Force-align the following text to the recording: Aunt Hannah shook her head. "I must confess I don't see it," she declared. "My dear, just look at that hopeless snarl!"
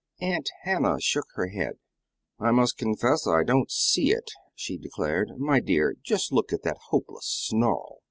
Aunt 0.19 0.49
Hannah 0.63 0.99
shook 0.99 1.27
her 1.35 1.49
head. 1.49 1.73
"I 2.39 2.49
must 2.49 2.75
confess 2.79 3.27
I 3.27 3.43
don't 3.43 3.69
see 3.69 4.11
it," 4.11 4.31
she 4.55 4.75
declared. 4.79 5.33
"My 5.37 5.59
dear, 5.59 5.95
just 6.01 6.31
look 6.33 6.51
at 6.51 6.63
that 6.63 6.77
hopeless 6.89 7.27
snarl!" 7.29 7.99